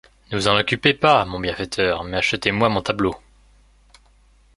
[0.31, 3.15] Ne vous en occupez pas, mon bienfaiteur, mais achetez-moi mon tableau.